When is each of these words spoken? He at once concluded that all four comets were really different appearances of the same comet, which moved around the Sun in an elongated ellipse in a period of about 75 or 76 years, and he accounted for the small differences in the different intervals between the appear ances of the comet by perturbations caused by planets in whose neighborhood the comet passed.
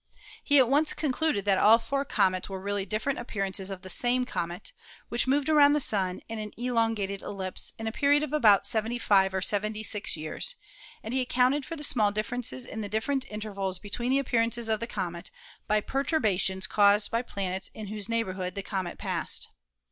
He 0.43 0.57
at 0.57 0.67
once 0.67 0.93
concluded 0.95 1.45
that 1.45 1.59
all 1.59 1.77
four 1.77 2.03
comets 2.05 2.49
were 2.49 2.59
really 2.59 2.87
different 2.87 3.19
appearances 3.19 3.69
of 3.69 3.83
the 3.83 3.89
same 3.91 4.25
comet, 4.25 4.73
which 5.09 5.27
moved 5.27 5.47
around 5.47 5.73
the 5.73 5.79
Sun 5.79 6.21
in 6.27 6.39
an 6.39 6.53
elongated 6.57 7.21
ellipse 7.21 7.73
in 7.77 7.85
a 7.85 7.91
period 7.91 8.23
of 8.23 8.33
about 8.33 8.65
75 8.65 9.31
or 9.31 9.41
76 9.43 10.17
years, 10.17 10.55
and 11.03 11.13
he 11.13 11.21
accounted 11.21 11.67
for 11.67 11.75
the 11.75 11.83
small 11.83 12.11
differences 12.11 12.65
in 12.65 12.81
the 12.81 12.89
different 12.89 13.29
intervals 13.29 13.77
between 13.77 14.09
the 14.09 14.17
appear 14.17 14.41
ances 14.41 14.67
of 14.73 14.79
the 14.79 14.87
comet 14.87 15.29
by 15.67 15.79
perturbations 15.79 16.65
caused 16.65 17.11
by 17.11 17.21
planets 17.21 17.69
in 17.75 17.85
whose 17.85 18.09
neighborhood 18.09 18.55
the 18.55 18.63
comet 18.63 18.97
passed. 18.97 19.49